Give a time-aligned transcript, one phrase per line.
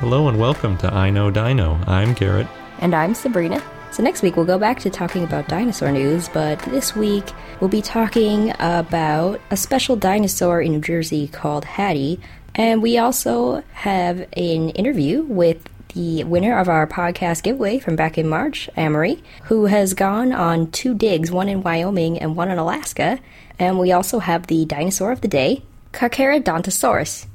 [0.00, 1.78] Hello and welcome to I Know Dino.
[1.86, 2.46] I'm Garrett.
[2.78, 3.62] And I'm Sabrina.
[3.92, 7.68] So next week we'll go back to talking about dinosaur news, but this week we'll
[7.68, 12.18] be talking about a special dinosaur in New Jersey called Hattie.
[12.54, 18.16] And we also have an interview with the winner of our podcast giveaway from back
[18.16, 22.56] in March, Amory, who has gone on two digs, one in Wyoming and one in
[22.56, 23.18] Alaska.
[23.58, 25.62] And we also have the dinosaur of the day,
[25.92, 27.26] Carcharodontosaurus.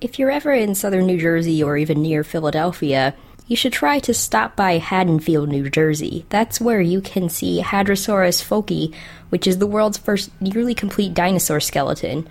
[0.00, 3.14] If you're ever in southern New Jersey or even near Philadelphia,
[3.46, 6.24] you should try to stop by Haddonfield, New Jersey.
[6.30, 8.94] That's where you can see Hadrosaurus foulkii,
[9.28, 12.26] which is the world's first nearly complete dinosaur skeleton.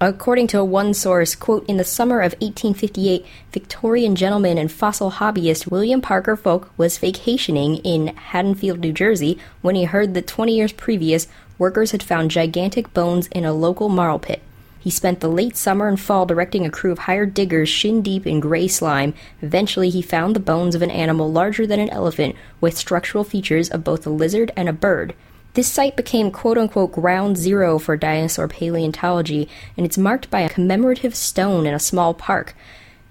[0.00, 5.70] According to one source, quote, in the summer of 1858, Victorian gentleman and fossil hobbyist
[5.70, 10.72] William Parker Foulke was vacationing in Haddonfield, New Jersey, when he heard that 20 years
[10.72, 14.40] previous, workers had found gigantic bones in a local marl pit.
[14.80, 18.26] He spent the late summer and fall directing a crew of hired diggers shin deep
[18.26, 19.12] in gray slime.
[19.42, 23.68] Eventually, he found the bones of an animal larger than an elephant, with structural features
[23.68, 25.14] of both a lizard and a bird.
[25.52, 30.48] This site became quote unquote ground zero for dinosaur paleontology, and it's marked by a
[30.48, 32.54] commemorative stone in a small park.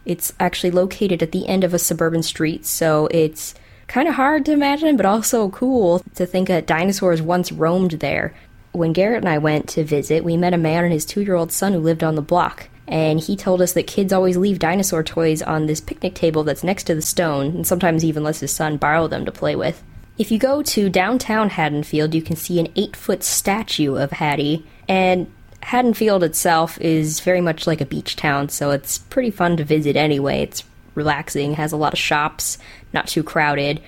[0.05, 3.53] It's actually located at the end of a suburban street, so it's
[3.87, 8.33] kind of hard to imagine, but also cool to think that dinosaurs once roamed there
[8.79, 11.35] when Garrett and I went to visit, we met a man and his two year
[11.35, 12.69] old son who lived on the block.
[12.87, 16.63] And he told us that kids always leave dinosaur toys on this picnic table that's
[16.63, 19.83] next to the stone, and sometimes even lets his son borrow them to play with.
[20.17, 24.65] If you go to downtown Haddonfield, you can see an eight foot statue of Hattie,
[24.87, 25.31] and
[25.61, 29.95] Haddonfield itself is very much like a beach town, so it's pretty fun to visit
[29.95, 30.41] anyway.
[30.41, 30.63] It's
[30.95, 32.57] relaxing, has a lot of shops,
[32.91, 33.81] not too crowded.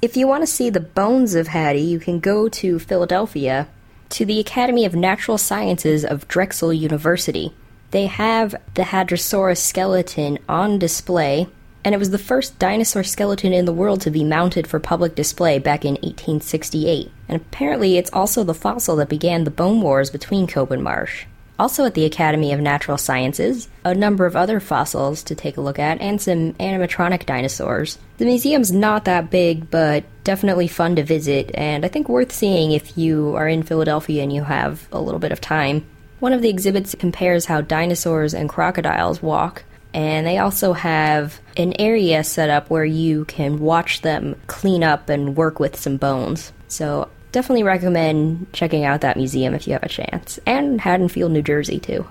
[0.00, 3.68] If you want to see the bones of Hattie, you can go to Philadelphia
[4.10, 7.54] to the Academy of Natural Sciences of Drexel University.
[7.90, 11.46] They have the Hadrosaurus skeleton on display,
[11.84, 15.14] and it was the first dinosaur skeleton in the world to be mounted for public
[15.14, 17.10] display back in 1868.
[17.28, 21.26] And apparently, it's also the fossil that began the bone wars between Cope and Marsh.
[21.58, 25.60] Also at the Academy of Natural Sciences, a number of other fossils to take a
[25.60, 27.98] look at, and some animatronic dinosaurs.
[28.18, 32.72] The museum's not that big, but definitely fun to visit, and I think worth seeing
[32.72, 35.84] if you are in Philadelphia and you have a little bit of time.
[36.18, 41.74] One of the exhibits compares how dinosaurs and crocodiles walk, and they also have an
[41.78, 46.52] area set up where you can watch them clean up and work with some bones.
[46.66, 50.38] So definitely recommend checking out that museum if you have a chance.
[50.46, 52.06] And Haddonfield, New Jersey, too.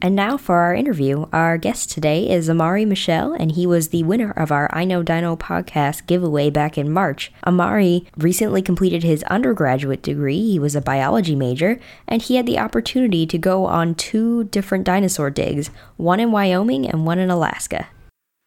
[0.00, 1.26] And now for our interview.
[1.32, 5.02] Our guest today is Amari Michelle, and he was the winner of our I Know
[5.02, 7.32] Dino podcast giveaway back in March.
[7.44, 10.40] Amari recently completed his undergraduate degree.
[10.50, 14.84] He was a biology major, and he had the opportunity to go on two different
[14.84, 17.88] dinosaur digs, one in Wyoming and one in Alaska.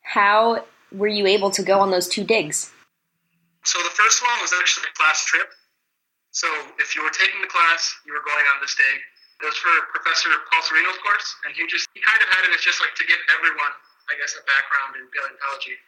[0.02, 2.72] How were you able to go on those two digs?
[3.64, 5.48] So the first one was actually a class trip.
[6.36, 6.52] So
[6.84, 9.00] if you were taking the class, you were going on this dig.
[9.40, 12.52] It was for Professor Paul Sereno's course, and he just he kind of had it
[12.52, 13.72] as just like to give everyone,
[14.12, 15.80] I guess, a background in paleontology.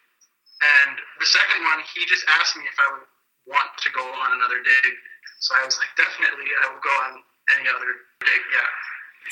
[0.64, 3.08] And the second one, he just asked me if I would
[3.48, 4.92] want to go on another dig.
[5.44, 7.20] So I was like, definitely, I will go on
[7.60, 7.92] any other
[8.24, 8.42] dig.
[8.52, 8.72] Yeah.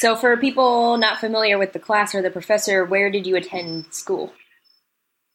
[0.04, 3.88] So for people not familiar with the class or the professor, where did you attend
[3.96, 4.36] school?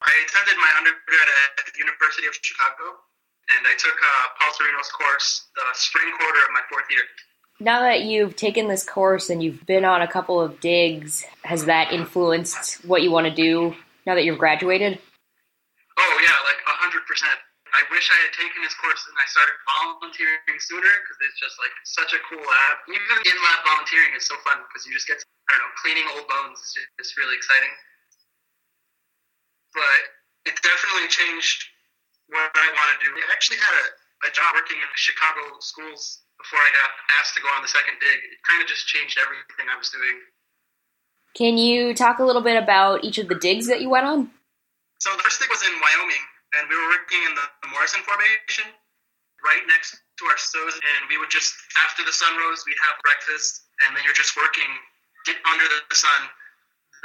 [0.04, 3.00] I attended my undergrad at the University of Chicago,
[3.56, 7.02] and I took uh, Paul Sereno's course the spring quarter of my fourth year.
[7.60, 11.66] Now that you've taken this course and you've been on a couple of digs, has
[11.66, 13.74] that influenced what you want to do
[14.06, 14.98] now that you've graduated?
[15.98, 17.36] Oh yeah, like a hundred percent.
[17.70, 21.54] I wish I had taken his course and I started volunteering sooner because it's just
[21.62, 22.74] like such a cool lab.
[22.90, 25.74] Even in lab volunteering is so fun because you just get to, I don't know
[25.78, 27.70] cleaning old bones is just really exciting.
[29.70, 30.00] But
[30.50, 31.69] it definitely changed
[32.30, 33.10] what I want to do.
[33.12, 33.86] I actually had a,
[34.26, 36.90] a job working in Chicago schools before I got
[37.20, 38.18] asked to go on the second dig.
[38.18, 40.16] It kind of just changed everything I was doing.
[41.36, 44.30] Can you talk a little bit about each of the digs that you went on?
[44.98, 46.24] So the first dig was in Wyoming,
[46.58, 48.66] and we were working in the, Morrison Formation,
[49.46, 51.54] right next to our stoves, and we would just
[51.86, 54.66] after the sun rose, we'd have breakfast, and then you're just working
[55.46, 56.20] under the sun.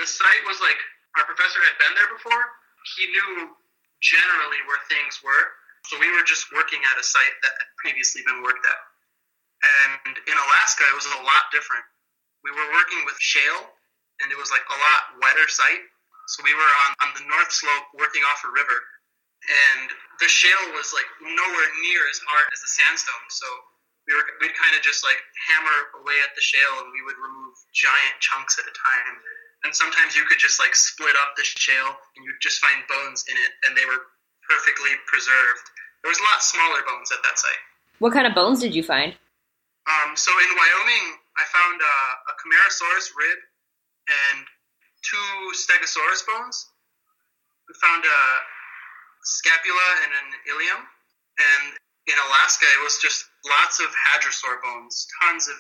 [0.02, 0.76] The site was like
[1.22, 2.44] our professor had been there before.
[2.98, 3.54] He knew
[4.06, 5.46] generally where things were,
[5.90, 8.82] so we were just working at a site that had previously been worked at.
[9.66, 11.86] And in Alaska, it was a lot different.
[12.46, 13.66] We were working with shale,
[14.22, 15.86] and it was like a lot wetter site.
[16.30, 18.78] So we were on, on the north slope working off a river
[19.50, 23.28] and the shale was like nowhere near as hard as the sandstone.
[23.30, 23.48] So
[24.10, 25.18] we were we'd kind of just like
[25.50, 29.16] hammer away at the shale, and we would remove giant chunks at a time.
[29.66, 33.26] And sometimes you could just like split up the shale, and you'd just find bones
[33.26, 34.14] in it, and they were
[34.46, 35.66] perfectly preserved.
[36.06, 37.64] There was a lot smaller bones at that site.
[37.98, 39.18] What kind of bones did you find?
[39.90, 43.40] Um, so in Wyoming, I found uh, a Camarasaurus rib
[44.06, 44.46] and
[45.02, 46.70] two Stegosaurus bones.
[47.66, 48.22] We found a
[49.26, 50.82] scapula and an ilium.
[51.42, 51.74] And
[52.06, 55.58] in Alaska, it was just lots of hadrosaur bones, tons of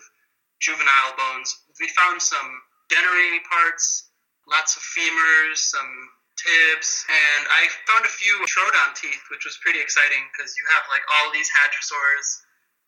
[0.62, 1.58] juvenile bones.
[1.82, 4.10] We found some dentary parts,
[4.48, 5.92] lots of femurs, some
[6.38, 10.84] tibs, and I found a few troodon teeth, which was pretty exciting because you have
[10.92, 12.28] like all these hadrosaurs,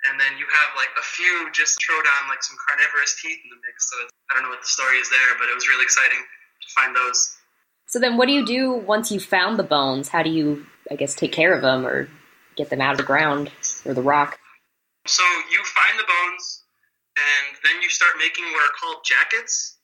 [0.05, 3.59] and then you have like a few just troodon, like some carnivorous teeth in the
[3.65, 3.89] mix.
[3.89, 3.97] So
[4.29, 6.95] I don't know what the story is there, but it was really exciting to find
[6.95, 7.38] those.
[7.88, 10.09] So then, what do you do once you found the bones?
[10.09, 12.09] How do you, I guess, take care of them or
[12.55, 13.49] get them out of the ground
[13.85, 14.38] or the rock?
[15.07, 16.63] So you find the bones,
[17.15, 19.76] and then you start making what are called jackets.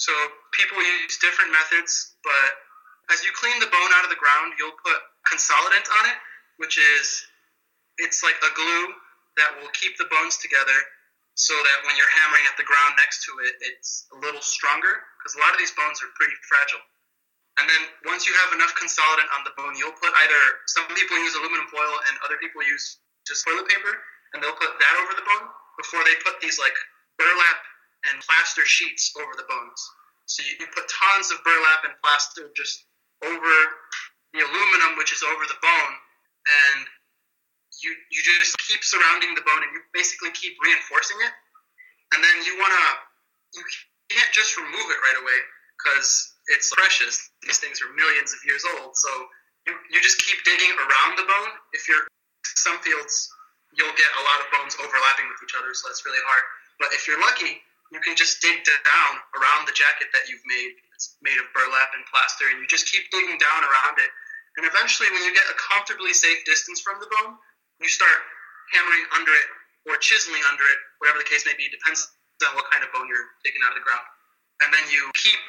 [0.00, 0.16] So
[0.56, 2.50] people use different methods, but
[3.12, 4.96] as you clean the bone out of the ground, you'll put
[5.28, 6.16] consolidant on it,
[6.56, 7.04] which is
[8.00, 8.96] it's like a glue
[9.36, 10.74] that will keep the bones together
[11.36, 15.04] so that when you're hammering at the ground next to it, it's a little stronger
[15.20, 16.80] because a lot of these bones are pretty fragile.
[17.60, 21.20] And then once you have enough consolidant on the bone, you'll put either some people
[21.20, 24.00] use aluminum foil and other people use just toilet paper,
[24.32, 25.44] and they'll put that over the bone
[25.76, 26.72] before they put these like
[27.20, 27.60] burlap
[28.08, 29.80] and plaster sheets over the bones.
[30.24, 32.86] So you, you put tons of burlap and plaster just
[33.26, 33.54] over
[34.32, 35.94] the aluminum, which is over the bone,
[36.46, 36.86] and
[37.82, 41.32] you you just keep surrounding the bone and you basically keep reinforcing it.
[42.14, 42.84] And then you wanna
[43.54, 43.62] you
[44.10, 45.38] can't just remove it right away
[45.78, 47.30] because it's precious.
[47.42, 48.96] These things are millions of years old.
[48.96, 49.10] So
[49.66, 51.52] you, you just keep digging around the bone.
[51.72, 52.04] If you're
[52.44, 53.30] some fields,
[53.76, 56.44] you'll get a lot of bones overlapping with each other, so that's really hard.
[56.82, 60.72] But if you're lucky, you can just dig down around the jacket that you've made.
[60.94, 64.10] It's made of burlap and plaster, and you just keep digging down around it.
[64.58, 67.38] And eventually, when you get a comfortably safe distance from the bone,
[67.82, 68.18] you start
[68.74, 69.48] hammering under it
[69.88, 71.66] or chiseling under it, whatever the case may be.
[71.70, 72.06] Depends
[72.46, 74.06] on what kind of bone you're taking out of the ground.
[74.60, 75.40] And then you keep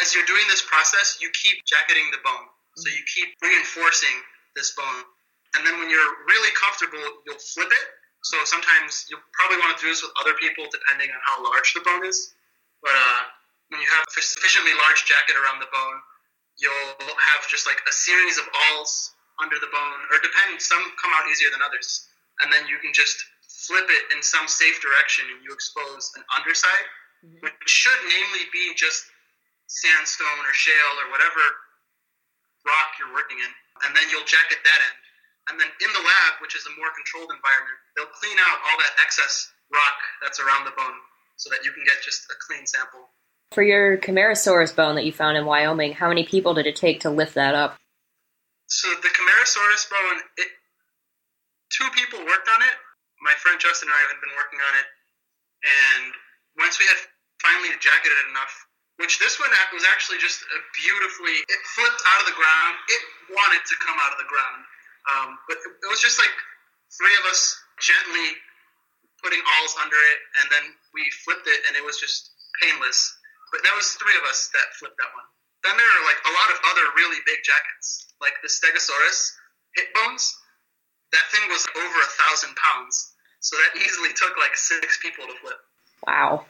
[0.00, 2.46] as you're doing this process, you keep jacketing the bone.
[2.76, 4.16] So you keep reinforcing
[4.58, 5.02] this bone.
[5.54, 7.86] And then when you're really comfortable, you'll flip it.
[8.24, 11.76] So sometimes you'll probably want to do this with other people depending on how large
[11.76, 12.32] the bone is.
[12.80, 13.20] But uh,
[13.68, 15.98] when you have a sufficiently large jacket around the bone,
[16.56, 19.12] you'll have just like a series of awls
[19.42, 22.08] under the bone, or depending, some come out easier than others.
[22.40, 26.24] And then you can just flip it in some safe direction and you expose an
[26.32, 26.88] underside,
[27.20, 27.44] mm-hmm.
[27.44, 29.04] which should namely be just
[29.66, 31.44] sandstone or shale or whatever
[32.64, 33.52] rock you're working in,
[33.84, 35.03] and then you'll jacket that end.
[35.50, 38.76] And then in the lab, which is a more controlled environment, they'll clean out all
[38.80, 40.98] that excess rock that's around the bone
[41.36, 43.12] so that you can get just a clean sample.
[43.52, 47.00] For your Camarasaurus bone that you found in Wyoming, how many people did it take
[47.04, 47.76] to lift that up?
[48.66, 50.48] So the Camarasaurus bone, it,
[51.68, 52.76] two people worked on it.
[53.20, 54.88] My friend Justin and I had been working on it,
[55.64, 56.12] and
[56.60, 56.98] once we had
[57.40, 58.52] finally jacketed it enough,
[58.96, 63.02] which this one was actually just a beautifully it flipped out of the ground it
[63.34, 64.62] wanted to come out of the ground
[65.10, 66.32] um, but it, it was just like
[66.92, 68.38] three of us gently
[69.20, 73.12] putting awls under it and then we flipped it and it was just painless.
[73.52, 75.28] But that was three of us that flipped that one.
[75.64, 79.32] Then there are like a lot of other really big jackets like the stegosaurus
[79.76, 80.36] hip bones.
[81.12, 85.34] That thing was over a thousand pounds so that easily took like six people to
[85.40, 85.58] flip.
[86.06, 86.46] Wow.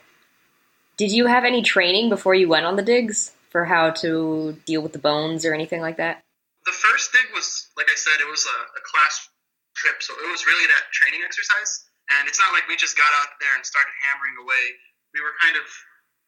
[0.97, 4.81] Did you have any training before you went on the digs for how to deal
[4.81, 6.24] with the bones or anything like that?
[6.65, 9.29] The first dig was, like I said, it was a, a class
[9.77, 10.01] trip.
[10.01, 11.85] So it was really that training exercise.
[12.09, 14.65] And it's not like we just got out there and started hammering away.
[15.13, 15.65] We were kind of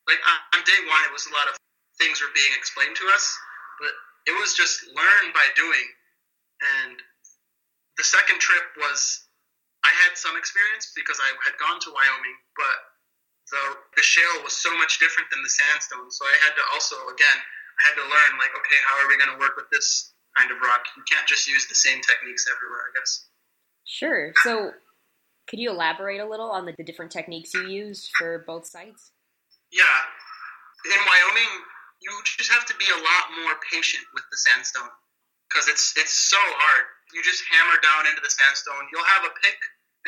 [0.07, 0.21] like
[0.55, 1.55] on day one, it was a lot of
[1.99, 3.25] things were being explained to us,
[3.81, 3.91] but
[4.25, 5.87] it was just learn by doing.
[6.79, 6.97] And
[7.99, 9.27] the second trip was
[9.85, 12.77] I had some experience because I had gone to Wyoming, but
[13.51, 13.63] the
[13.99, 16.09] the shale was so much different than the sandstone.
[16.09, 19.19] So I had to also again I had to learn like okay how are we
[19.19, 20.85] going to work with this kind of rock?
[20.95, 23.25] You can't just use the same techniques everywhere, I guess.
[23.85, 24.31] Sure.
[24.43, 24.71] So
[25.49, 29.11] could you elaborate a little on the, the different techniques you used for both sites?
[29.71, 29.97] Yeah.
[30.85, 31.53] In Wyoming,
[32.03, 34.91] you just have to be a lot more patient with the sandstone
[35.49, 36.85] because it's it's so hard.
[37.15, 38.85] You just hammer down into the sandstone.
[38.91, 39.57] You'll have a pick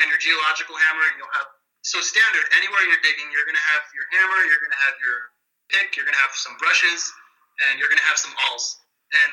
[0.00, 1.48] and your geological hammer, and you'll have
[1.84, 4.96] so standard anywhere you're digging, you're going to have your hammer, you're going to have
[5.00, 5.18] your
[5.72, 7.08] pick, you're going to have some brushes,
[7.68, 8.80] and you're going to have some awls.
[9.12, 9.32] And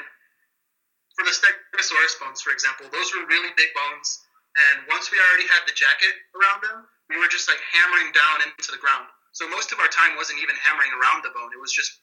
[1.18, 4.22] for the Stegosaurus bones, for example, those were really big bones.
[4.70, 8.46] And once we already had the jacket around them, we were just like hammering down
[8.46, 9.10] into the ground.
[9.34, 11.94] So most of our time wasn't even hammering around the bone; it was just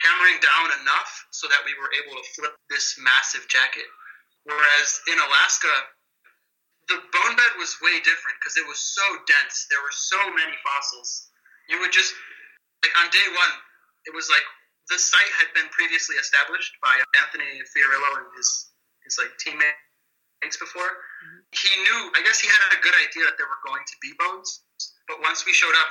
[0.00, 3.84] hammering down enough so that we were able to flip this massive jacket.
[4.48, 5.72] Whereas in Alaska,
[6.88, 9.68] the bone bed was way different because it was so dense.
[9.68, 11.28] There were so many fossils.
[11.68, 12.16] You would just
[12.80, 13.54] like on day one,
[14.08, 14.44] it was like
[14.90, 16.92] the site had been previously established by
[17.22, 18.74] Anthony Fiorillo and his
[19.06, 20.90] his like teammates before.
[20.90, 21.40] Mm-hmm.
[21.54, 24.12] He knew, I guess he had a good idea that there were going to be
[24.18, 24.66] bones.
[25.08, 25.90] But once we showed up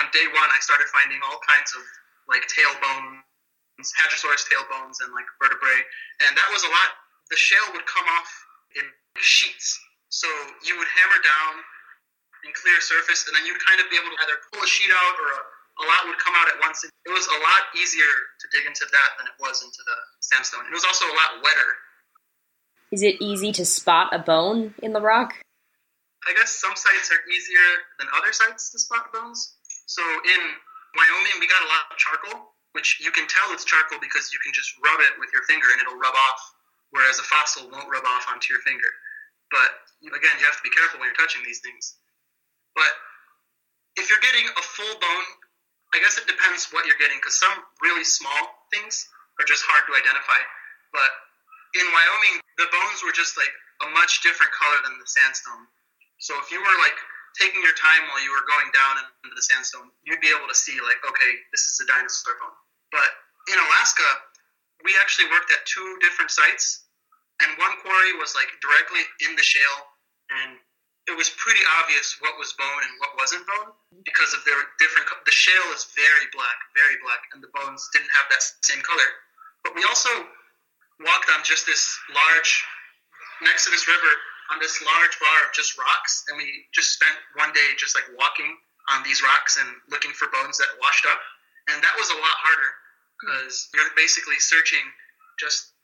[0.00, 1.84] on day one, I started finding all kinds of
[2.30, 5.82] like tail bones, Hadrosaurus tail bones, and like vertebrae,
[6.24, 6.90] and that was a lot.
[7.28, 8.30] The shale would come off
[8.78, 8.86] in
[9.20, 9.78] sheets.
[10.08, 10.28] So
[10.64, 11.54] you would hammer down
[12.44, 14.90] and clear surface, and then you'd kind of be able to either pull a sheet
[14.92, 15.40] out or a,
[15.82, 16.86] a lot would come out at once.
[16.86, 18.06] It was a lot easier
[18.40, 20.64] to dig into that than it was into the sandstone.
[20.70, 21.70] It was also a lot wetter.
[22.94, 25.34] Is it easy to spot a bone in the rock?
[26.28, 27.66] I guess some sites are easier
[27.98, 29.58] than other sites to spot bones.
[29.90, 30.40] So in
[30.94, 34.38] Wyoming, we got a lot of charcoal, which you can tell it's charcoal because you
[34.38, 36.40] can just rub it with your finger and it'll rub off
[36.92, 38.88] whereas a fossil won't rub off onto your finger.
[39.50, 39.68] But
[40.04, 41.96] again, you have to be careful when you're touching these things.
[42.76, 42.88] But
[43.96, 45.28] if you're getting a full bone,
[45.92, 47.52] I guess it depends what you're getting because some
[47.84, 49.08] really small things
[49.40, 50.40] are just hard to identify.
[50.92, 51.10] But
[51.76, 53.52] in Wyoming, the bones were just like
[53.84, 55.68] a much different color than the sandstone.
[56.16, 56.96] So if you were like
[57.36, 60.56] taking your time while you were going down into the sandstone, you'd be able to
[60.56, 62.56] see like, okay, this is a dinosaur bone.
[62.92, 63.08] But
[63.48, 64.08] in Alaska,
[64.84, 66.88] we actually worked at two different sites,
[67.40, 69.80] and one quarry was like directly in the shale,
[70.30, 70.60] and
[71.10, 73.74] it was pretty obvious what was bone and what wasn't bone
[74.06, 75.10] because of their different.
[75.26, 79.10] The shale is very black, very black, and the bones didn't have that same color.
[79.66, 80.10] But we also
[81.02, 81.82] walked on just this
[82.14, 82.50] large,
[83.42, 84.12] next to this river,
[84.54, 88.06] on this large bar of just rocks, and we just spent one day just like
[88.14, 88.54] walking
[88.94, 91.18] on these rocks and looking for bones that washed up,
[91.70, 92.70] and that was a lot harder
[93.18, 94.82] because you're basically searching
[95.38, 95.74] just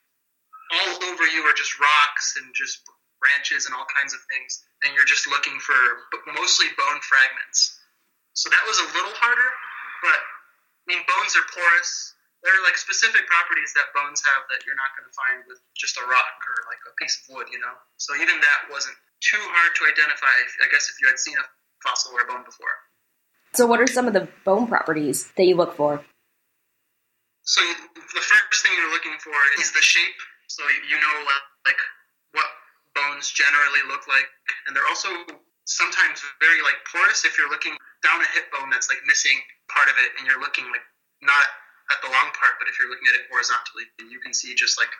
[0.71, 2.83] all over you are just rocks and just
[3.19, 5.75] branches and all kinds of things, and you're just looking for
[6.33, 7.79] mostly bone fragments.
[8.33, 9.51] So that was a little harder,
[10.01, 12.15] but I mean, bones are porous.
[12.39, 15.59] There are like specific properties that bones have that you're not going to find with
[15.75, 17.75] just a rock or like a piece of wood, you know.
[17.99, 20.31] So even that wasn't too hard to identify.
[20.63, 21.45] I guess if you had seen a
[21.83, 22.71] fossil or a bone before.
[23.51, 25.99] So, what are some of the bone properties that you look for?
[27.49, 30.21] So the first thing you're looking for is the shape.
[30.47, 31.15] So you know
[31.65, 31.81] like
[32.95, 34.27] bones generally look like,
[34.67, 35.09] and they're also
[35.65, 37.25] sometimes very like porous.
[37.25, 40.41] If you're looking down a hip bone that's like missing part of it, and you're
[40.41, 40.85] looking like
[41.21, 41.47] not
[41.91, 44.79] at the long part, but if you're looking at it horizontally, you can see just
[44.79, 44.91] like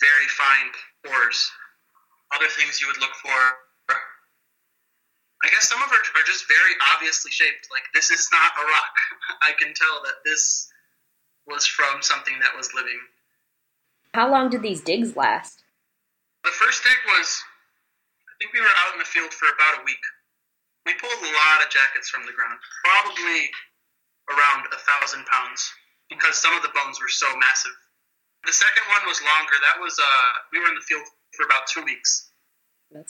[0.00, 0.68] very fine
[1.04, 1.50] pores.
[2.34, 3.40] Other things you would look for
[5.44, 7.68] I guess some of them are just very obviously shaped.
[7.70, 8.94] Like this is not a rock.
[9.42, 10.68] I can tell that this
[11.46, 12.98] was from something that was living.
[14.14, 15.62] How long did these digs last?
[16.48, 17.28] The first dig was,
[18.24, 20.00] I think we were out in the field for about a week.
[20.88, 22.56] We pulled a lot of jackets from the ground,
[22.88, 23.52] probably
[24.32, 25.60] around a thousand pounds,
[26.08, 27.76] because some of the bones were so massive.
[28.48, 29.60] The second one was longer.
[29.60, 31.04] That was, uh, we were in the field
[31.36, 32.32] for about two weeks.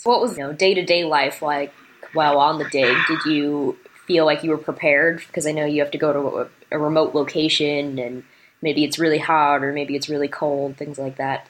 [0.02, 1.72] What was, you know, day to day life like
[2.14, 2.96] while on the dig?
[3.06, 3.78] Did you
[4.08, 5.22] feel like you were prepared?
[5.28, 8.24] Because I know you have to go to a, a remote location and
[8.62, 11.46] maybe it's really hot or maybe it's really cold, things like that.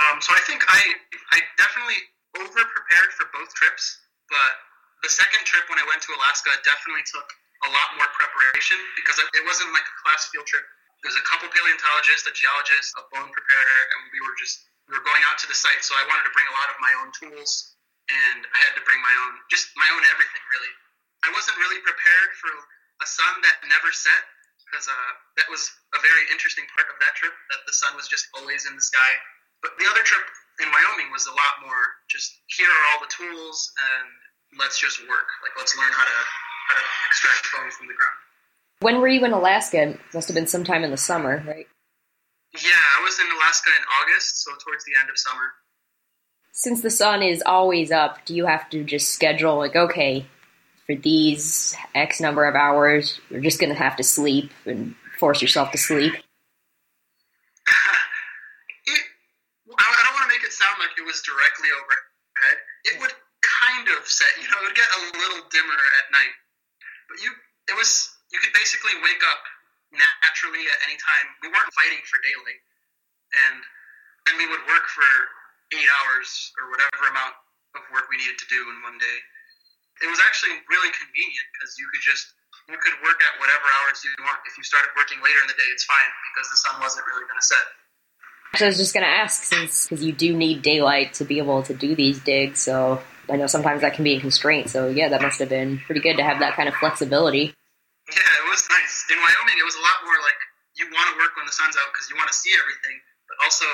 [0.00, 0.80] Um, so I think I
[1.36, 2.00] I definitely
[2.40, 4.00] over prepared for both trips,
[4.32, 4.52] but
[5.04, 7.28] the second trip when I went to Alaska definitely took
[7.66, 10.64] a lot more preparation because it wasn't like a class field trip.
[11.04, 15.04] There's a couple paleontologists, a geologist, a bone preparator, and we were just we were
[15.06, 17.08] going out to the site, so I wanted to bring a lot of my own
[17.14, 17.78] tools,
[18.10, 20.72] and I had to bring my own, just my own everything, really.
[21.22, 22.50] I wasn't really prepared for
[23.04, 24.22] a sun that never set,
[24.66, 25.62] because uh, that was
[25.94, 28.82] a very interesting part of that trip, that the sun was just always in the
[28.82, 29.12] sky.
[29.62, 30.24] But the other trip
[30.60, 35.00] in Wyoming was a lot more just here are all the tools, and let's just
[35.00, 35.28] work.
[35.42, 36.18] Like, let's learn how to,
[36.68, 38.18] how to extract bone from the ground.
[38.80, 39.94] When were you in Alaska?
[39.94, 41.66] It must have been sometime in the summer, right?
[42.54, 45.52] Yeah, I was in Alaska in August, so towards the end of summer.
[46.52, 50.26] Since the sun is always up, do you have to just schedule like okay,
[50.86, 55.70] for these X number of hours, you're just gonna have to sleep and force yourself
[55.72, 56.14] to sleep?
[60.50, 62.58] it, sound like it was directly overhead.
[62.90, 66.34] It would kind of set, you know, it would get a little dimmer at night,
[67.06, 67.30] but you,
[67.70, 69.42] it was, you could basically wake up
[69.94, 71.26] naturally at any time.
[71.46, 72.62] We weren't fighting for daylight,
[73.46, 73.62] and
[74.26, 75.06] then we would work for
[75.78, 77.38] eight hours or whatever amount
[77.78, 79.18] of work we needed to do in one day.
[80.02, 82.34] It was actually really convenient because you could just
[82.70, 84.38] you could work at whatever hours you want.
[84.46, 87.26] If you started working later in the day, it's fine because the sun wasn't really
[87.26, 87.66] going to set.
[88.56, 91.38] So I was just going to ask, since because you do need daylight to be
[91.38, 94.70] able to do these digs, so I know sometimes that can be a constraint.
[94.70, 97.54] So yeah, that must have been pretty good to have that kind of flexibility.
[98.10, 99.06] Yeah, it was nice.
[99.06, 100.34] In Wyoming, it was a lot more like
[100.74, 102.98] you want to work when the sun's out because you want to see everything,
[103.30, 103.70] but also,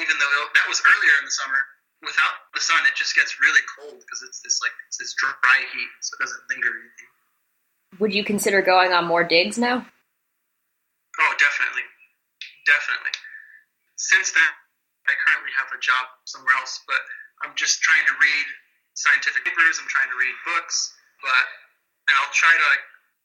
[0.00, 1.60] even though that was earlier in the summer,
[2.00, 5.60] without the sun, it just gets really cold because it's this like it's this dry
[5.60, 7.08] heat, so it doesn't linger or anything.
[8.00, 9.84] Would you consider going on more digs now?
[9.84, 11.84] Oh, definitely,
[12.64, 13.12] definitely.
[14.06, 14.52] Since then,
[15.10, 17.02] I currently have a job somewhere else, but
[17.42, 18.46] I'm just trying to read
[18.94, 19.82] scientific papers.
[19.82, 21.44] I'm trying to read books, but
[22.06, 22.84] and I'll try to like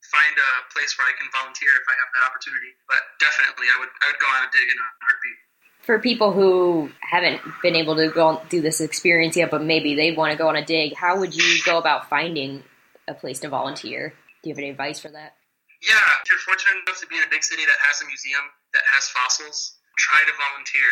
[0.09, 2.73] find a place where I can volunteer if I have that opportunity.
[2.89, 5.39] But definitely, I would I would go on a dig in a heartbeat.
[5.85, 10.13] For people who haven't been able to go do this experience yet, but maybe they
[10.13, 12.61] want to go on a dig, how would you go about finding
[13.07, 14.13] a place to volunteer?
[14.41, 15.33] Do you have any advice for that?
[15.81, 18.45] Yeah, if you're fortunate enough to be in a big city that has a museum
[18.73, 20.89] that has fossils, try to volunteer.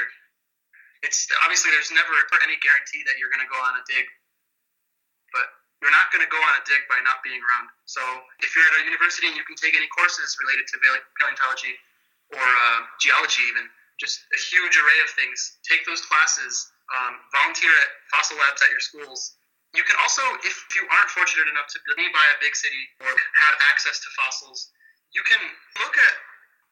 [1.01, 2.13] It's obviously there's never
[2.45, 4.05] any guarantee that you're going to go on a dig,
[5.33, 5.47] but
[5.81, 7.71] you're not going to go on a dig by not being around.
[7.87, 8.01] So
[8.43, 10.75] if you're at a university and you can take any courses related to
[11.17, 11.73] paleontology
[12.35, 13.65] or uh, geology, even
[13.97, 16.69] just a huge array of things, take those classes.
[16.89, 19.37] Um, volunteer at fossil labs at your schools.
[19.77, 23.13] You can also, if you aren't fortunate enough to be by a big city or
[23.13, 24.73] have access to fossils,
[25.13, 25.37] you can
[25.77, 26.13] look at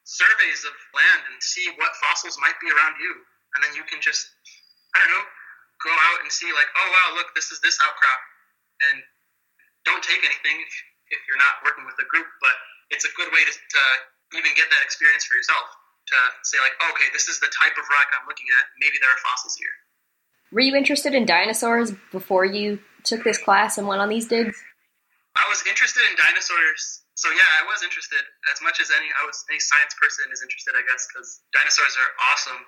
[0.08, 3.12] surveys of land and see what fossils might be around you,
[3.56, 4.24] and then you can just,
[4.96, 5.28] I don't know,
[5.84, 8.22] go out and see like, oh wow, look, this is this outcrop,
[8.88, 9.04] and
[9.84, 10.74] don't take anything if,
[11.12, 12.56] if you're not working with a group, but
[12.90, 13.82] it's a good way to, to
[14.40, 15.68] even get that experience for yourself
[16.08, 18.66] to say like, oh, okay, this is the type of rock I'm looking at.
[18.80, 19.76] Maybe there are fossils here.
[20.52, 24.56] Were you interested in dinosaurs before you took this class and went on these digs?
[25.36, 27.04] I was interested in dinosaurs.
[27.18, 28.22] So yeah, I was interested
[28.54, 31.98] as much as any I was any science person is interested, I guess, because dinosaurs
[31.98, 32.62] are awesome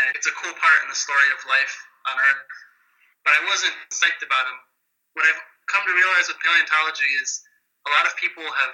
[0.00, 1.74] and it's a cool part in the story of life
[2.08, 2.42] on Earth.
[3.28, 4.58] But I wasn't psyched about them.
[5.12, 7.44] What I've come to realize with paleontology is
[7.84, 8.72] a lot of people have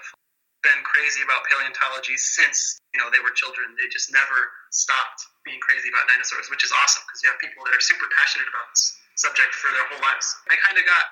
[0.62, 3.74] been crazy about paleontology since you know they were children.
[3.74, 4.38] They just never
[4.70, 8.06] stopped being crazy about dinosaurs, which is awesome because you have people that are super
[8.14, 10.38] passionate about this subject for their whole lives.
[10.46, 11.06] I kind of got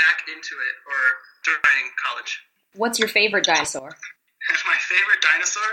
[0.00, 1.00] back into it or
[1.44, 2.40] during college.
[2.74, 3.90] What's your favorite dinosaur?
[4.66, 5.70] My favorite dinosaur?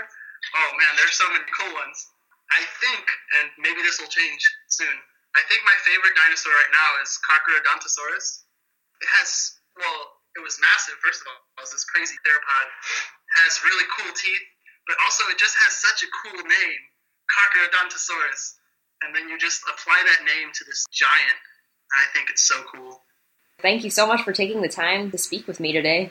[0.54, 1.98] Oh man, there's so many cool ones.
[2.50, 3.04] I think,
[3.38, 4.40] and maybe this will change
[4.72, 4.96] soon.
[5.36, 8.48] I think my favorite dinosaur right now is Carcharodontosaurus.
[8.98, 10.96] It has, well, it was massive.
[11.04, 12.66] First of all, it was this crazy theropod.
[12.66, 14.46] It has really cool teeth,
[14.88, 16.82] but also it just has such a cool name,
[17.28, 18.58] Carcharodontosaurus.
[19.04, 21.38] And then you just apply that name to this giant.
[21.92, 23.04] And I think it's so cool.
[23.60, 26.10] Thank you so much for taking the time to speak with me today.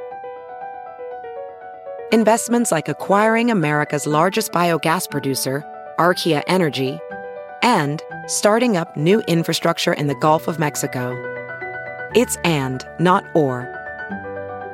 [2.13, 5.63] Investments like acquiring America's largest biogas producer,
[5.97, 6.99] Archaea Energy,
[7.61, 11.15] and starting up new infrastructure in the Gulf of Mexico.
[12.13, 13.65] It's and, not or.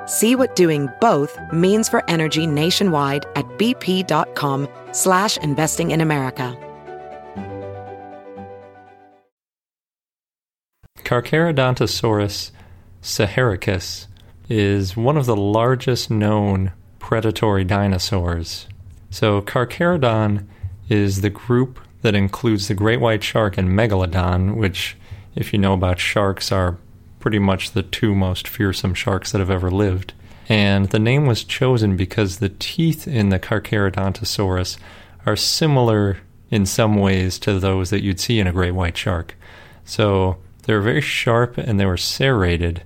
[0.07, 6.57] See what doing both means for energy nationwide at bp.com slash investing in America.
[11.03, 12.49] Carcharodontosaurus
[13.03, 14.07] saharicus
[14.49, 16.71] is one of the largest known
[17.07, 18.67] predatory dinosaurs.
[19.11, 20.45] So, Carcharodon
[20.89, 24.97] is the group that includes the great white shark and megalodon, which,
[25.33, 26.77] if you know about sharks, are
[27.21, 30.11] pretty much the two most fearsome sharks that have ever lived.
[30.49, 34.77] And the name was chosen because the teeth in the Carcharodontosaurus
[35.25, 36.17] are similar
[36.51, 39.33] in some ways to those that you'd see in a great white shark.
[39.85, 42.83] So they were very sharp and they were serrated,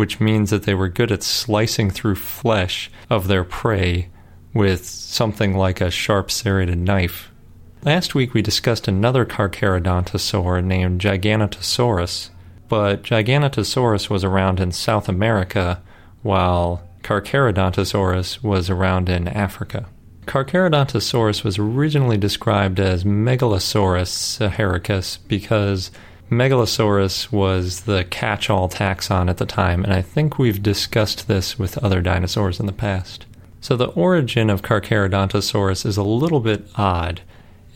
[0.00, 4.08] which means that they were good at slicing through flesh of their prey
[4.54, 7.30] with something like a sharp serrated knife.
[7.82, 12.30] Last week we discussed another Carcharodontosaur named Giganotosaurus,
[12.66, 15.82] but Giganotosaurus was around in South America
[16.22, 19.86] while Carcharodontosaurus was around in Africa.
[20.24, 25.90] Carcharodontosaurus was originally described as Megalosaurus saharicus because
[26.30, 31.58] Megalosaurus was the catch all taxon at the time, and I think we've discussed this
[31.58, 33.26] with other dinosaurs in the past.
[33.60, 37.22] So the origin of Carcharodontosaurus is a little bit odd.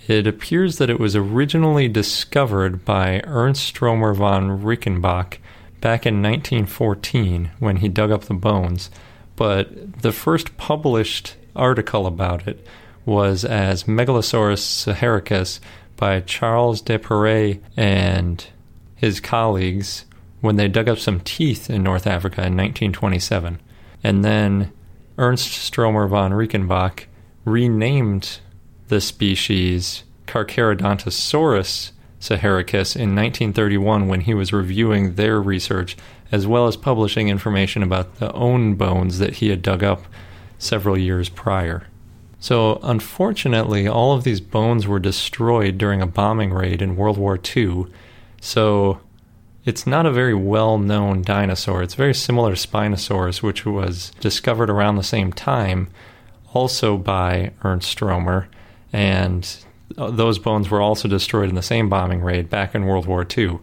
[0.07, 5.39] It appears that it was originally discovered by Ernst Stromer von Reichenbach
[5.81, 8.89] back in 1914 when he dug up the bones,
[9.35, 12.65] but the first published article about it
[13.05, 15.59] was as Megalosaurus saharicus
[16.05, 18.47] by Charles Depéret and
[18.95, 20.05] his colleagues
[20.43, 23.59] when they dug up some teeth in North Africa in 1927.
[24.03, 24.71] And then
[25.17, 27.05] Ernst Stromer von Reichenbach
[27.47, 28.41] renamed
[28.89, 35.97] the species Carcharodontosaurus saharicus in 1931 when he was reviewing their research
[36.31, 40.05] as well as publishing information about the own bones that he had dug up
[40.59, 41.87] several years prior.
[42.45, 47.41] So, unfortunately, all of these bones were destroyed during a bombing raid in World War
[47.57, 47.87] II.
[48.39, 49.01] So,
[49.65, 51.83] it's not a very well known dinosaur.
[51.83, 55.89] It's very similar to Spinosaurus, which was discovered around the same time,
[56.53, 58.49] also by Ernst Stromer.
[58.93, 59.65] And
[59.97, 63.27] uh, those bones were also destroyed in the same bombing raid back in World War
[63.27, 63.61] II.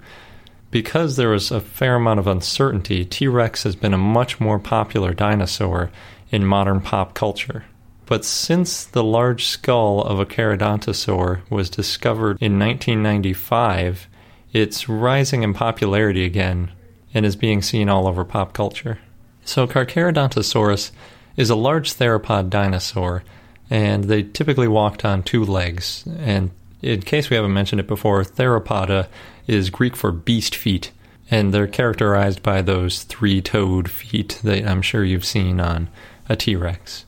[0.71, 4.57] Because there was a fair amount of uncertainty, T Rex has been a much more
[4.57, 5.91] popular dinosaur
[6.31, 7.65] in modern pop culture.
[8.11, 14.09] But since the large skull of a Charodontosaur was discovered in 1995,
[14.51, 16.71] it's rising in popularity again
[17.13, 18.99] and is being seen all over pop culture.
[19.45, 20.91] So, Carcharodontosaurus
[21.37, 23.23] is a large theropod dinosaur,
[23.69, 26.03] and they typically walked on two legs.
[26.19, 29.07] And in case we haven't mentioned it before, theropoda
[29.47, 30.91] is Greek for beast feet,
[31.29, 35.87] and they're characterized by those three toed feet that I'm sure you've seen on
[36.27, 37.05] a T Rex.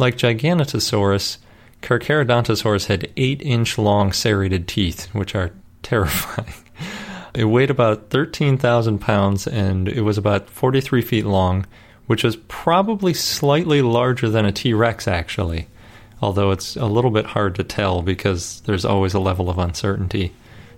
[0.00, 1.36] Like Giganotosaurus,
[1.82, 5.50] Carcharodontosaurus had 8 inch long serrated teeth, which are
[5.82, 6.54] terrifying.
[7.34, 11.66] It weighed about 13,000 pounds and it was about 43 feet long,
[12.06, 15.68] which was probably slightly larger than a T Rex, actually,
[16.22, 20.32] although it's a little bit hard to tell because there's always a level of uncertainty,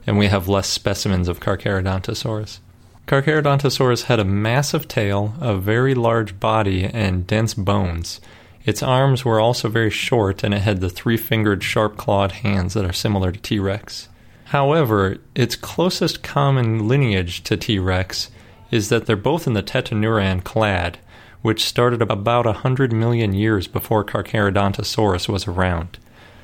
[0.04, 2.58] and we have less specimens of Carcharodontosaurus.
[3.06, 8.20] Carcharodontosaurus had a massive tail, a very large body, and dense bones.
[8.64, 12.74] Its arms were also very short, and it had the three fingered, sharp clawed hands
[12.74, 14.08] that are similar to T Rex.
[14.46, 18.30] However, its closest common lineage to T Rex
[18.70, 20.98] is that they're both in the Tetanuran clade,
[21.42, 25.98] which started about 100 million years before Carcharodontosaurus was around.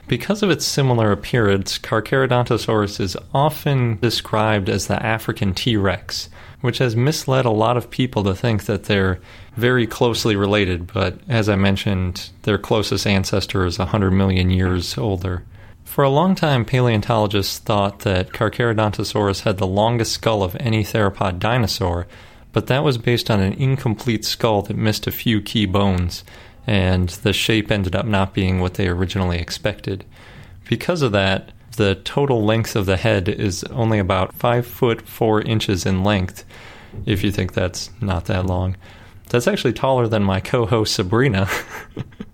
[0.08, 6.78] Because of its similar appearance, Carcharodontosaurus is often described as the African T Rex, which
[6.78, 9.20] has misled a lot of people to think that they're
[9.56, 15.44] very closely related, but as I mentioned, their closest ancestor is 100 million years older.
[15.84, 21.38] For a long time, paleontologists thought that Carcharodontosaurus had the longest skull of any theropod
[21.38, 22.06] dinosaur,
[22.52, 26.24] but that was based on an incomplete skull that missed a few key bones,
[26.66, 30.04] and the shape ended up not being what they originally expected.
[30.68, 35.40] Because of that, the total length of the head is only about 5 foot 4
[35.42, 36.44] inches in length,
[37.06, 38.76] if you think that's not that long.
[39.30, 41.48] That's actually taller than my co host Sabrina.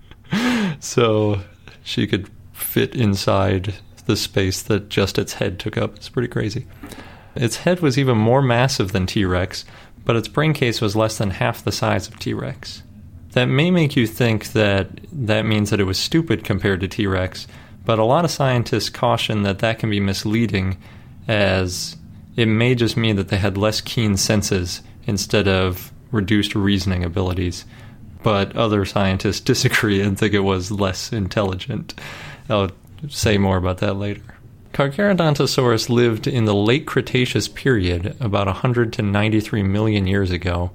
[0.80, 1.40] so
[1.82, 3.74] she could fit inside
[4.06, 5.96] the space that just its head took up.
[5.96, 6.66] It's pretty crazy.
[7.34, 9.66] Its head was even more massive than T Rex,
[10.04, 12.82] but its brain case was less than half the size of T Rex.
[13.32, 17.06] That may make you think that that means that it was stupid compared to T
[17.06, 17.46] Rex,
[17.84, 20.78] but a lot of scientists caution that that can be misleading,
[21.28, 21.96] as
[22.36, 27.64] it may just mean that they had less keen senses instead of reduced reasoning abilities.
[28.22, 31.94] But other scientists disagree and think it was less intelligent.
[32.48, 32.70] I'll
[33.08, 34.22] say more about that later.
[34.72, 40.72] Carcharodontosaurus lived in the late Cretaceous period, about 100 to 93 million years ago,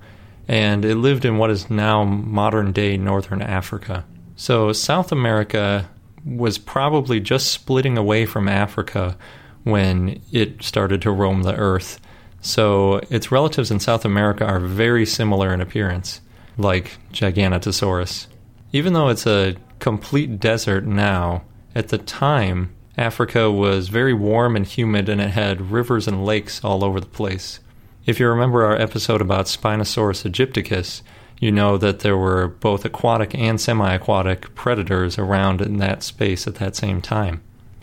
[0.47, 4.05] and it lived in what is now modern day northern Africa.
[4.37, 5.89] So, South America
[6.25, 9.17] was probably just splitting away from Africa
[9.63, 11.99] when it started to roam the earth.
[12.41, 16.21] So, its relatives in South America are very similar in appearance,
[16.57, 18.27] like Gigantosaurus.
[18.71, 21.43] Even though it's a complete desert now,
[21.75, 26.63] at the time, Africa was very warm and humid, and it had rivers and lakes
[26.63, 27.59] all over the place.
[28.05, 31.01] If you remember our episode about Spinosaurus aegypticus,
[31.39, 36.45] you know that there were both aquatic and semi aquatic predators around in that space
[36.45, 37.41] at that same time.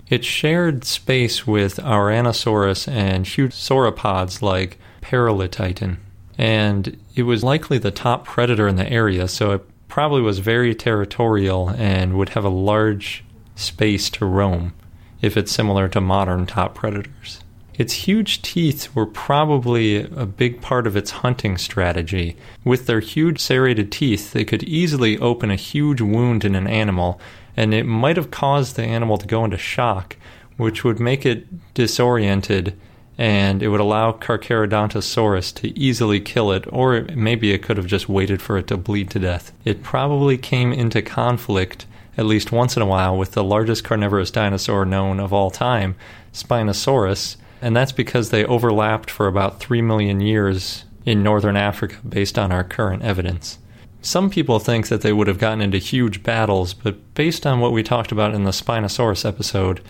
[0.09, 5.97] It shared space with Ouranosaurus and huge sauropods like Paralititan,
[6.39, 10.75] and it was likely the top predator in the area, so it probably was very
[10.75, 14.75] territorial and would have a large space to roam
[15.23, 17.41] if it's similar to modern top predators.
[17.79, 22.37] Its huge teeth were probably a big part of its hunting strategy.
[22.65, 27.21] With their huge serrated teeth, they could easily open a huge wound in an animal,
[27.57, 30.17] and it might have caused the animal to go into shock,
[30.57, 32.79] which would make it disoriented
[33.19, 38.09] and it would allow Carcharodontosaurus to easily kill it, or maybe it could have just
[38.09, 39.53] waited for it to bleed to death.
[39.65, 41.87] It probably came into conflict
[42.19, 45.97] at least once in a while with the largest carnivorous dinosaur known of all time,
[46.33, 52.39] Spinosaurus, and that's because they overlapped for about 3 million years in northern Africa based
[52.39, 53.59] on our current evidence.
[54.03, 57.73] Some people think that they would have gotten into huge battles, but based on what
[57.73, 59.81] we talked about in the Spinosaurus episode,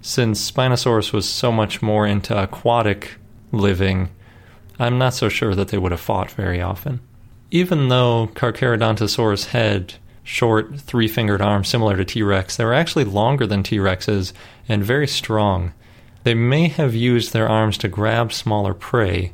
[0.00, 3.16] since Spinosaurus was so much more into aquatic
[3.50, 4.10] living,
[4.78, 7.00] I'm not so sure that they would have fought very often.
[7.50, 12.56] Even though Carcharodontosaurus had short, three fingered arms similar to T Rex.
[12.56, 14.32] They were actually longer than T Rex's
[14.68, 15.72] and very strong.
[16.24, 19.32] They may have used their arms to grab smaller prey,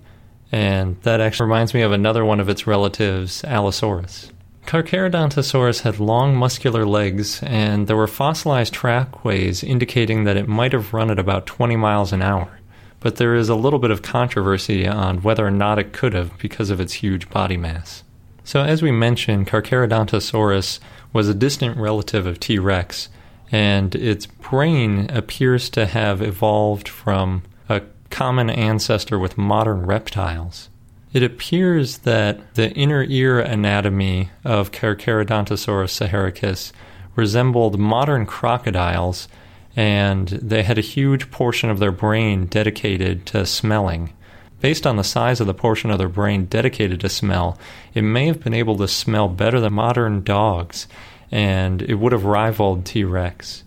[0.50, 4.33] and that actually reminds me of another one of its relatives, Allosaurus.
[4.66, 10.92] Carcharodontosaurus had long muscular legs, and there were fossilized trackways indicating that it might have
[10.92, 12.59] run at about 20 miles an hour.
[12.98, 16.37] But there is a little bit of controversy on whether or not it could have
[16.38, 18.03] because of its huge body mass.
[18.42, 20.81] So, as we mentioned, Carcharodontosaurus
[21.12, 22.59] was a distant relative of T.
[22.59, 23.09] rex,
[23.52, 30.68] and its brain appears to have evolved from a common ancestor with modern reptiles.
[31.12, 36.72] It appears that the inner ear anatomy of Carcharodontosaurus saharicus
[37.16, 39.26] resembled modern crocodiles,
[39.74, 44.12] and they had a huge portion of their brain dedicated to smelling.
[44.60, 47.58] Based on the size of the portion of their brain dedicated to smell,
[47.94, 50.86] it may have been able to smell better than modern dogs,
[51.30, 53.64] and it would have rivaled T Rex.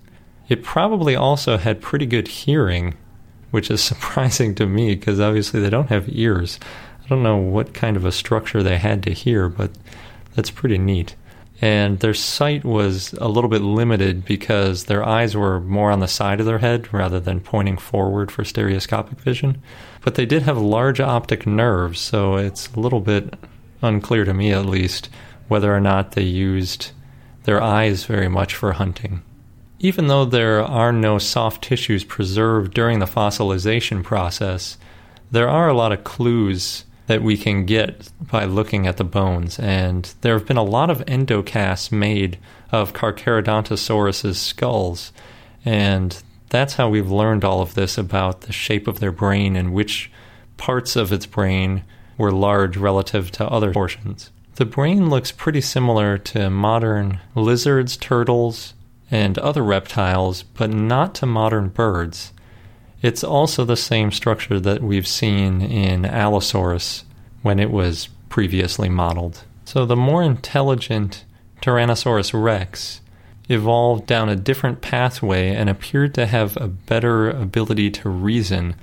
[0.49, 2.95] It probably also had pretty good hearing,
[3.51, 6.59] which is surprising to me because obviously they don't have ears.
[7.03, 9.71] I don't know what kind of a structure they had to hear, but
[10.35, 11.15] that's pretty neat
[11.63, 16.09] and their sight was a little bit limited because their eyes were more on the
[16.09, 19.61] side of their head rather than pointing forward for stereoscopic vision.
[20.01, 23.35] But they did have large optic nerves, so it's a little bit
[23.81, 25.07] unclear to me at least
[25.47, 26.91] whether or not they used
[27.43, 29.21] their eyes very much for hunting.
[29.79, 34.77] Even though there are no soft tissues preserved during the fossilization process,
[35.31, 39.59] there are a lot of clues that we can get by looking at the bones,
[39.59, 42.37] and there have been a lot of endocasts made
[42.71, 45.11] of Carcharodontosaurus's skulls,
[45.65, 49.73] and that's how we've learned all of this about the shape of their brain and
[49.73, 50.11] which
[50.55, 51.83] parts of its brain
[52.17, 54.29] were large relative to other portions.
[54.55, 58.75] The brain looks pretty similar to modern lizards, turtles,
[59.09, 62.33] and other reptiles, but not to modern birds.
[63.01, 67.03] It's also the same structure that we've seen in Allosaurus
[67.41, 69.43] when it was previously modeled.
[69.65, 71.25] So the more intelligent
[71.61, 73.01] Tyrannosaurus rex
[73.49, 78.75] evolved down a different pathway and appeared to have a better ability to reason,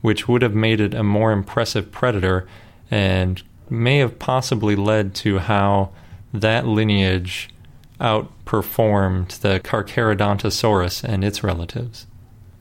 [0.00, 2.48] which would have made it a more impressive predator
[2.90, 5.90] and may have possibly led to how
[6.32, 7.48] that lineage
[8.00, 12.06] outperformed the Carcharodontosaurus and its relatives.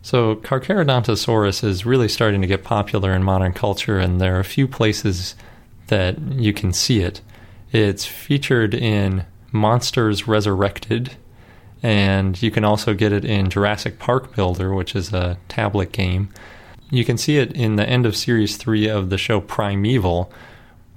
[0.01, 4.45] So, Carcharodontosaurus is really starting to get popular in modern culture, and there are a
[4.45, 5.35] few places
[5.87, 7.21] that you can see it.
[7.71, 11.17] It's featured in Monsters Resurrected,
[11.83, 16.29] and you can also get it in Jurassic Park Builder, which is a tablet game.
[16.89, 20.31] You can see it in the end of Series 3 of the show Primeval,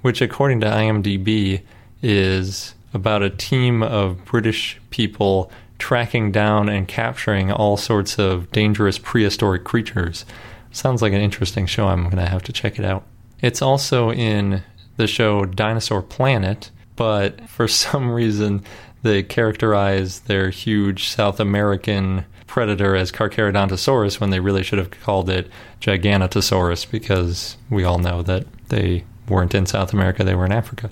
[0.01, 1.61] which, according to IMDb,
[2.01, 8.97] is about a team of British people tracking down and capturing all sorts of dangerous
[8.97, 10.25] prehistoric creatures.
[10.71, 11.87] Sounds like an interesting show.
[11.87, 13.03] I'm going to have to check it out.
[13.41, 14.61] It's also in
[14.97, 18.63] the show Dinosaur Planet, but for some reason
[19.03, 25.29] they characterize their huge South American predator as Carcharodontosaurus when they really should have called
[25.29, 30.51] it Gigantosaurus because we all know that they weren't in South America, they were in
[30.51, 30.89] Africa.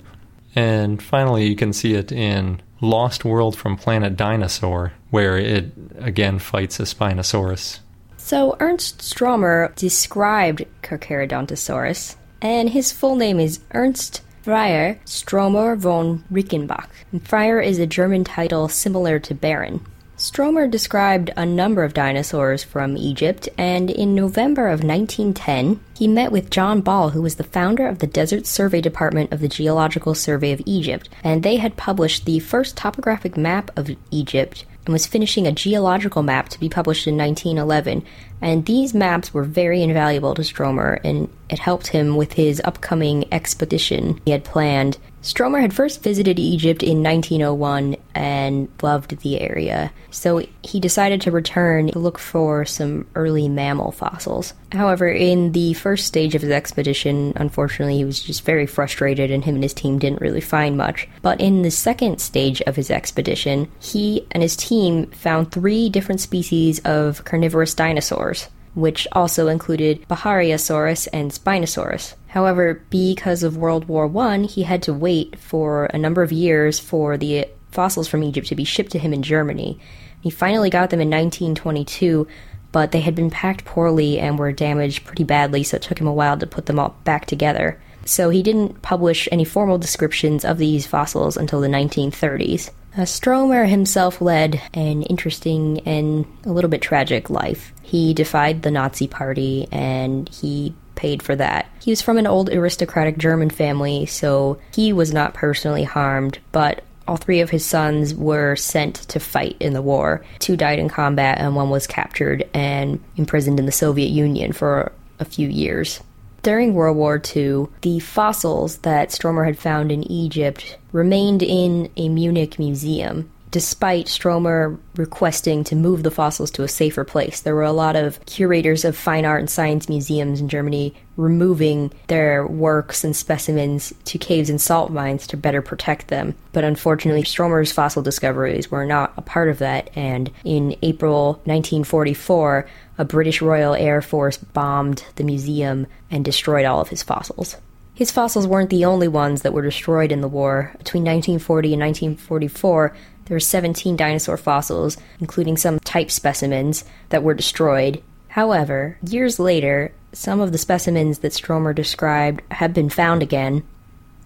[0.54, 6.38] And finally, you can see it in Lost World from Planet Dinosaur, where it again
[6.38, 7.80] fights a Spinosaurus.
[8.16, 16.88] So, Ernst Stromer described Carcharodontosaurus, and his full name is Ernst Freiherr Stromer von Reichenbach.
[17.22, 19.84] Freiherr is a German title similar to Baron.
[20.20, 26.30] Stromer described a number of dinosaurs from Egypt, and in November of 1910, he met
[26.30, 30.14] with John Ball, who was the founder of the Desert Survey Department of the Geological
[30.14, 35.06] Survey of Egypt, and they had published the first topographic map of Egypt and was
[35.06, 38.04] finishing a geological map to be published in 1911.
[38.42, 43.24] And these maps were very invaluable to Stromer, and it helped him with his upcoming
[43.32, 49.92] expedition he had planned Stromer had first visited Egypt in 1901 and loved the area,
[50.10, 54.54] so he decided to return to look for some early mammal fossils.
[54.72, 59.44] However, in the first stage of his expedition, unfortunately, he was just very frustrated and
[59.44, 61.06] him and his team didn't really find much.
[61.20, 66.22] But in the second stage of his expedition, he and his team found three different
[66.22, 68.48] species of carnivorous dinosaurs
[68.80, 72.14] which also included Bahariosaurus and Spinosaurus.
[72.28, 76.78] However, because of World War I, he had to wait for a number of years
[76.78, 79.78] for the fossils from Egypt to be shipped to him in Germany.
[80.20, 82.26] He finally got them in 1922,
[82.72, 86.06] but they had been packed poorly and were damaged pretty badly, so it took him
[86.06, 87.80] a while to put them all back together.
[88.04, 92.70] So he didn't publish any formal descriptions of these fossils until the 1930s.
[92.96, 97.72] Uh, Stromer himself led an interesting and a little bit tragic life.
[97.82, 101.66] He defied the Nazi Party and he paid for that.
[101.80, 106.82] He was from an old aristocratic German family, so he was not personally harmed, but
[107.08, 110.24] all three of his sons were sent to fight in the war.
[110.38, 114.92] Two died in combat, and one was captured and imprisoned in the Soviet Union for
[115.18, 116.00] a few years.
[116.42, 122.08] During World War II, the fossils that Stromer had found in Egypt remained in a
[122.08, 127.40] Munich museum despite Stromer requesting to move the fossils to a safer place.
[127.40, 131.92] There were a lot of curators of fine art and science museums in Germany removing
[132.06, 136.34] their works and specimens to caves and salt mines to better protect them.
[136.52, 142.68] But unfortunately, Stromer's fossil discoveries were not a part of that, and in April 1944,
[142.98, 147.56] a British Royal Air Force bombed the museum and destroyed all of his fossils.
[147.94, 150.72] His fossils weren't the only ones that were destroyed in the war.
[150.78, 152.96] Between 1940 and 1944,
[153.30, 158.02] there were 17 dinosaur fossils, including some type specimens, that were destroyed.
[158.26, 163.62] However, years later, some of the specimens that Stromer described have been found again.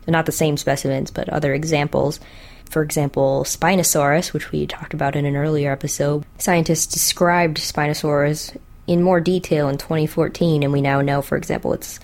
[0.09, 2.19] Not the same specimens, but other examples.
[2.71, 6.25] For example, Spinosaurus, which we talked about in an earlier episode.
[6.39, 12.01] Scientists described Spinosaurus in more detail in 2014, and we now know, for example, it's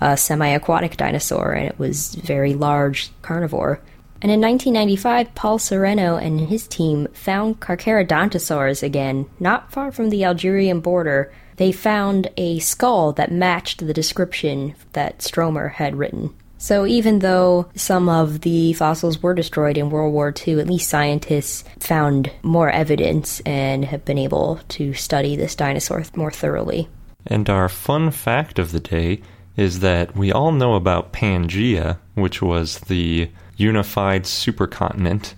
[0.00, 3.82] a semi aquatic dinosaur and it was very large carnivore.
[4.20, 10.24] And in 1995, Paul Sereno and his team found Carcharodontosaurs again, not far from the
[10.24, 11.32] Algerian border.
[11.56, 16.34] They found a skull that matched the description that Stromer had written.
[16.58, 20.88] So even though some of the fossils were destroyed in World War II, at least
[20.88, 26.88] scientists found more evidence and have been able to study this dinosaur more thoroughly.
[27.24, 29.22] And our fun fact of the day
[29.56, 35.34] is that we all know about Pangea, which was the unified supercontinent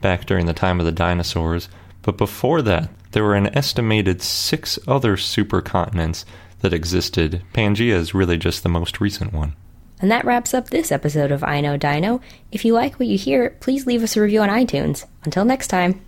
[0.00, 1.68] back during the time of the dinosaurs.
[2.02, 6.24] But before that, there were an estimated six other supercontinents
[6.60, 7.42] that existed.
[7.52, 9.54] Pangaea is really just the most recent one.
[10.00, 12.20] And that wraps up this episode of I Know Dino.
[12.50, 15.06] If you like what you hear, please leave us a review on iTunes.
[15.24, 16.04] Until next time.